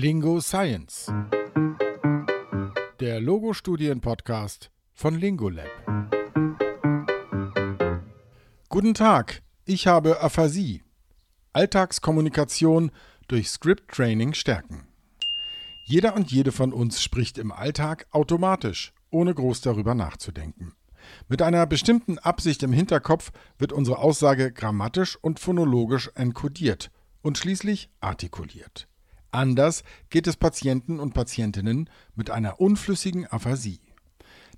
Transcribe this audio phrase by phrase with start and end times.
[0.00, 1.12] Lingo Science.
[3.00, 5.66] Der Logo-Studien-Podcast von Lingolab.
[8.68, 10.84] Guten Tag, ich habe Aphasie.
[11.52, 12.92] Alltagskommunikation
[13.26, 14.86] durch Script-Training stärken.
[15.86, 20.74] Jeder und jede von uns spricht im Alltag automatisch, ohne groß darüber nachzudenken.
[21.26, 27.90] Mit einer bestimmten Absicht im Hinterkopf wird unsere Aussage grammatisch und phonologisch enkodiert und schließlich
[28.00, 28.86] artikuliert.
[29.30, 33.80] Anders geht es Patienten und Patientinnen mit einer unflüssigen Aphasie.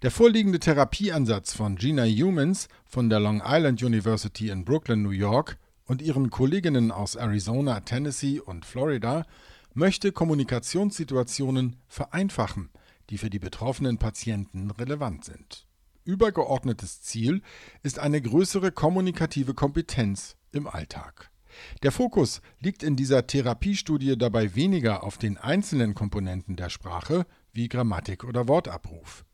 [0.02, 5.59] Der vorliegende Therapieansatz von Gina Humans von der Long Island University in Brooklyn, New York
[5.84, 9.27] und ihren Kolleginnen aus Arizona, Tennessee und Florida
[9.75, 12.70] möchte Kommunikationssituationen vereinfachen,
[13.11, 15.66] die für die betroffenen Patienten relevant sind.
[16.05, 17.42] Übergeordnetes Ziel
[17.83, 21.30] ist eine größere kommunikative Kompetenz im Alltag.
[21.82, 27.69] Der Fokus liegt in dieser Therapiestudie dabei weniger auf den einzelnen Komponenten der Sprache wie
[27.69, 29.25] Grammatik oder Wortabruf.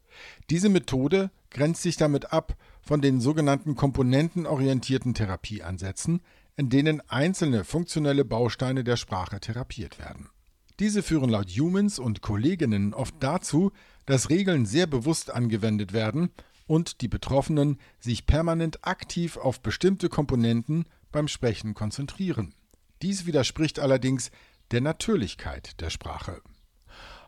[0.51, 6.21] Diese Methode grenzt sich damit ab von den sogenannten komponentenorientierten Therapieansätzen,
[6.57, 10.31] in denen einzelne funktionelle Bausteine der Sprache therapiert werden.
[10.79, 13.73] Diese führen laut Humans und Kolleginnen oft dazu,
[14.05, 16.31] dass Regeln sehr bewusst angewendet werden
[16.67, 20.85] und die Betroffenen sich permanent aktiv auf bestimmte Komponenten
[21.17, 22.53] beim Sprechen konzentrieren.
[23.01, 24.31] Dies widerspricht allerdings
[24.71, 26.43] der Natürlichkeit der Sprache.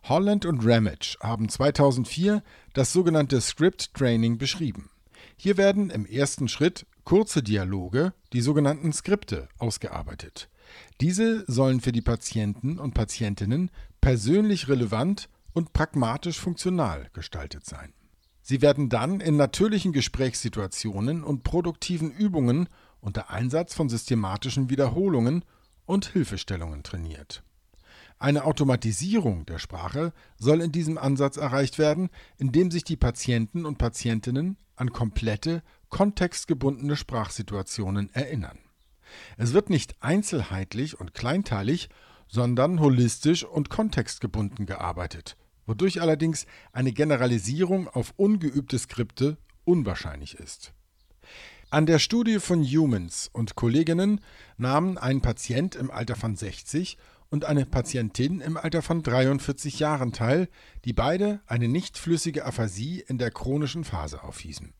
[0.03, 2.42] Holland und Ramage haben 2004
[2.75, 4.91] das sogenannte Script Training beschrieben.
[5.39, 10.50] Hier werden im ersten Schritt kurze Dialoge, die sogenannten Skripte, ausgearbeitet.
[11.00, 13.70] Diese sollen für die Patienten und Patientinnen
[14.02, 17.95] persönlich relevant und pragmatisch funktional gestaltet sein.
[18.42, 22.69] Sie werden dann in natürlichen Gesprächssituationen und produktiven Übungen
[23.00, 25.44] unter Einsatz von systematischen Wiederholungen
[25.86, 27.42] und Hilfestellungen trainiert.
[28.18, 33.78] Eine Automatisierung der Sprache soll in diesem Ansatz erreicht werden, indem sich die Patienten und
[33.78, 38.58] Patientinnen an komplette, kontextgebundene Sprachsituationen erinnern.
[39.36, 41.89] Es wird nicht einzelheitlich und kleinteilig,
[42.28, 45.36] sondern holistisch und kontextgebunden gearbeitet,
[45.67, 50.73] wodurch allerdings eine Generalisierung auf ungeübte Skripte unwahrscheinlich ist.
[51.70, 54.23] An der Studie von Humans und Kolleginnen
[54.56, 56.96] nahmen ein Patient im Alter von 60
[57.29, 60.48] und eine Patientin im Alter von 43 Jahren teil,
[60.86, 64.73] die beide eine nicht flüssige Aphasie in der chronischen Phase aufwiesen.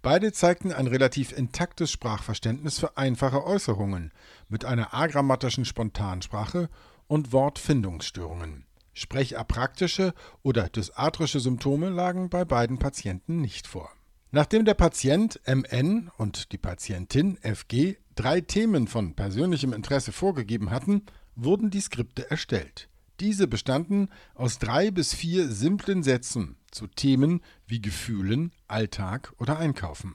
[0.00, 4.12] Beide zeigten ein relativ intaktes Sprachverständnis für einfache Äußerungen
[4.48, 6.68] mit einer agrammatischen Spontansprache
[7.08, 8.64] und Wortfindungsstörungen.
[8.94, 13.90] Sprechapraktische oder dysarthrische Symptome lagen bei beiden Patienten nicht vor.
[14.30, 21.06] Nachdem der Patient MN und die Patientin FG drei Themen von persönlichem Interesse vorgegeben hatten,
[21.34, 22.90] wurden die Skripte erstellt.
[23.20, 30.14] Diese bestanden aus drei bis vier simplen Sätzen zu Themen wie Gefühlen, Alltag oder Einkaufen.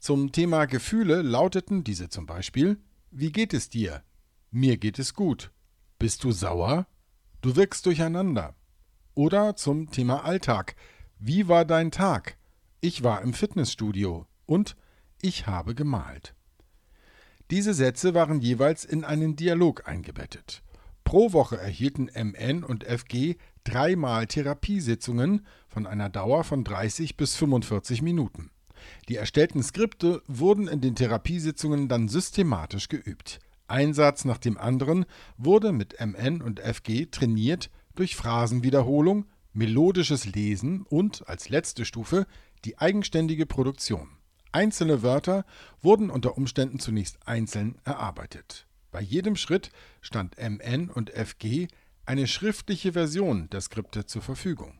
[0.00, 2.78] Zum Thema Gefühle lauteten diese zum Beispiel
[3.10, 4.04] Wie geht es dir?
[4.52, 5.50] Mir geht es gut.
[5.98, 6.86] Bist du sauer?
[7.40, 8.54] Du wirkst durcheinander.
[9.14, 10.76] Oder zum Thema Alltag
[11.18, 12.36] Wie war dein Tag?
[12.86, 14.76] Ich war im Fitnessstudio und
[15.22, 16.34] ich habe gemalt.
[17.50, 20.62] Diese Sätze waren jeweils in einen Dialog eingebettet.
[21.02, 28.02] Pro Woche erhielten MN und FG dreimal Therapiesitzungen von einer Dauer von 30 bis 45
[28.02, 28.50] Minuten.
[29.08, 33.38] Die erstellten Skripte wurden in den Therapiesitzungen dann systematisch geübt.
[33.66, 35.06] Ein Satz nach dem anderen
[35.38, 42.26] wurde mit MN und FG trainiert durch Phrasenwiederholung, melodisches Lesen und als letzte Stufe
[42.64, 44.08] die eigenständige Produktion.
[44.52, 45.44] Einzelne Wörter
[45.82, 48.66] wurden unter Umständen zunächst einzeln erarbeitet.
[48.90, 49.70] Bei jedem Schritt
[50.00, 51.66] stand MN und FG
[52.06, 54.78] eine schriftliche Version der Skripte zur Verfügung.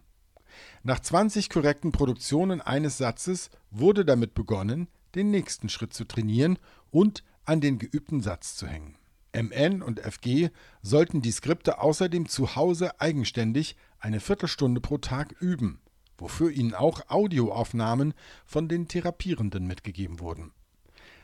[0.83, 6.59] Nach 20 korrekten Produktionen eines Satzes wurde damit begonnen, den nächsten Schritt zu trainieren
[6.91, 8.97] und an den geübten Satz zu hängen.
[9.35, 10.51] MN und FG
[10.83, 15.81] sollten die Skripte außerdem zu Hause eigenständig eine Viertelstunde pro Tag üben
[16.19, 18.15] wofür ihnen auch Audioaufnahmen
[18.45, 20.53] von den Therapierenden mitgegeben wurden.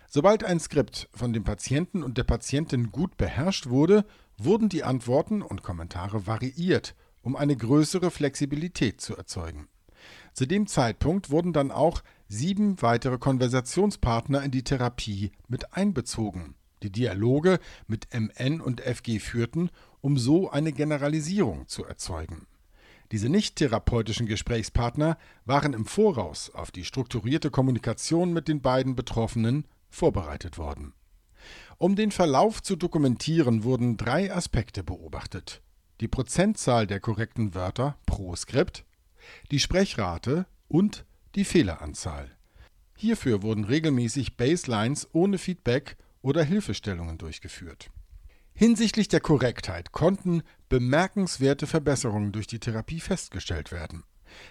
[0.09, 4.05] Sobald ein Skript von dem Patienten und der Patientin gut beherrscht wurde,
[4.37, 9.69] wurden die Antworten und Kommentare variiert, um eine größere Flexibilität zu erzeugen.
[10.33, 16.91] Zu dem Zeitpunkt wurden dann auch sieben weitere Konversationspartner in die Therapie mit einbezogen, die
[16.91, 22.47] Dialoge mit MN und FG führten, um so eine Generalisierung zu erzeugen.
[23.13, 29.67] Diese nicht therapeutischen Gesprächspartner waren im Voraus auf die strukturierte Kommunikation mit den beiden Betroffenen
[29.89, 30.95] vorbereitet worden.
[31.79, 35.63] Um den Verlauf zu dokumentieren, wurden drei Aspekte beobachtet.
[36.01, 38.85] die Prozentzahl der korrekten Wörter pro Skript,
[39.51, 41.05] die Sprechrate und
[41.35, 42.31] die Fehleranzahl.
[42.97, 47.91] Hierfür wurden regelmäßig Baselines ohne Feedback oder Hilfestellungen durchgeführt.
[48.55, 54.05] Hinsichtlich der Korrektheit konnten bemerkenswerte Verbesserungen durch die Therapie festgestellt werden.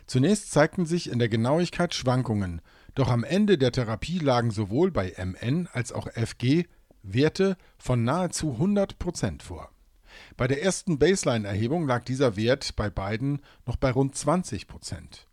[0.06, 2.62] Zunächst zeigten sich in der Genauigkeit Schwankungen,
[2.96, 6.66] doch am Ende der Therapie lagen sowohl bei MN als auch FG
[7.04, 9.72] Werte von nahezu 100 Prozent vor.
[10.36, 15.28] Bei der ersten Baseline-Erhebung lag dieser Wert bei beiden noch bei rund 20 Prozent.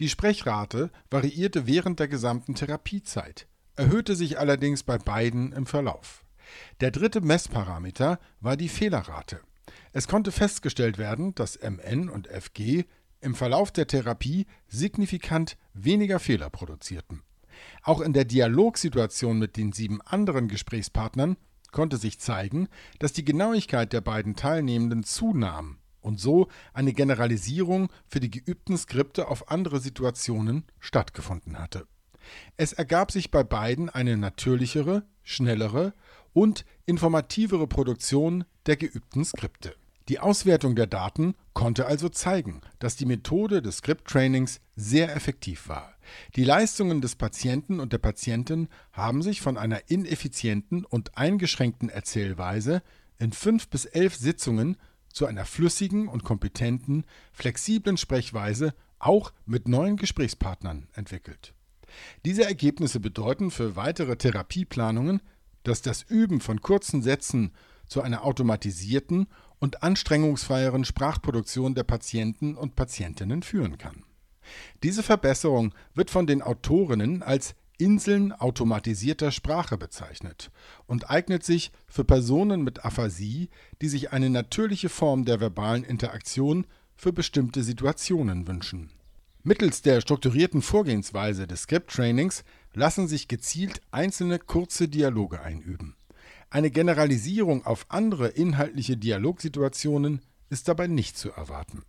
[0.00, 6.24] Die Sprechrate variierte während der gesamten Therapiezeit, erhöhte sich allerdings bei beiden im Verlauf.
[6.80, 9.40] Der dritte Messparameter war die Fehlerrate.
[9.92, 12.84] Es konnte festgestellt werden, dass MN und FG
[13.20, 17.22] im Verlauf der Therapie signifikant weniger Fehler produzierten.
[17.82, 21.36] Auch in der Dialogsituation mit den sieben anderen Gesprächspartnern
[21.72, 28.20] konnte sich zeigen, dass die Genauigkeit der beiden Teilnehmenden zunahm und so eine Generalisierung für
[28.20, 31.86] die geübten Skripte auf andere Situationen stattgefunden hatte.
[32.56, 35.94] Es ergab sich bei beiden eine natürlichere, schnellere
[36.32, 39.74] und informativere Produktion der geübten Skripte.
[40.08, 45.94] Die Auswertung der Daten konnte also zeigen, dass die Methode des Script-Trainings sehr effektiv war.
[46.34, 52.82] Die Leistungen des Patienten und der Patientin haben sich von einer ineffizienten und eingeschränkten Erzählweise
[53.18, 54.78] in fünf bis elf Sitzungen
[55.12, 61.54] zu einer flüssigen und kompetenten, flexiblen Sprechweise auch mit neuen Gesprächspartnern entwickelt.
[62.24, 65.22] Diese Ergebnisse bedeuten für weitere Therapieplanungen,
[65.62, 67.52] dass das Üben von kurzen Sätzen
[67.86, 69.26] zu einer automatisierten
[69.58, 74.04] und anstrengungsfreieren Sprachproduktion der Patienten und Patientinnen führen kann.
[74.82, 80.50] Diese Verbesserung wird von den Autorinnen als Inseln automatisierter Sprache bezeichnet
[80.86, 83.50] und eignet sich für Personen mit Aphasie,
[83.80, 88.90] die sich eine natürliche Form der verbalen Interaktion für bestimmte Situationen wünschen.
[89.48, 95.96] Mittels der strukturierten Vorgehensweise des Script-Trainings lassen sich gezielt einzelne kurze Dialoge einüben.
[96.50, 101.80] Eine Generalisierung auf andere inhaltliche Dialogsituationen ist dabei nicht zu erwarten.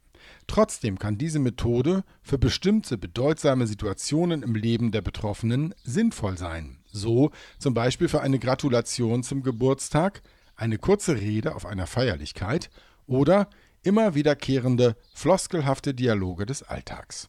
[0.47, 6.77] Trotzdem kann diese Methode für bestimmte bedeutsame Situationen im Leben der Betroffenen sinnvoll sein.
[6.85, 10.21] So zum Beispiel für eine Gratulation zum Geburtstag,
[10.55, 12.69] eine kurze Rede auf einer Feierlichkeit
[13.05, 13.49] oder
[13.83, 17.27] immer wiederkehrende floskelhafte Dialoge des Alltags.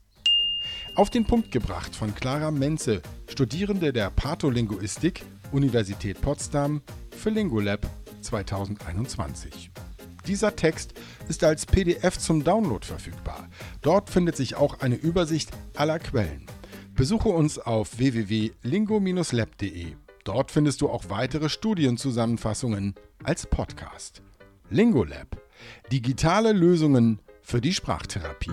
[0.94, 7.86] Auf den Punkt gebracht von Clara Menze, Studierende der Patholinguistik, Universität Potsdam, für Lingolab
[8.22, 9.70] 2021.
[10.26, 10.94] Dieser Text
[11.28, 13.48] ist als PDF zum Download verfügbar.
[13.82, 16.46] Dort findet sich auch eine Übersicht aller Quellen.
[16.94, 19.86] Besuche uns auf www.lingo-lab.de.
[20.24, 24.22] Dort findest du auch weitere Studienzusammenfassungen als Podcast.
[24.68, 25.40] Lingolab.
[25.90, 28.50] Digitale Lösungen für die Sprachtherapie.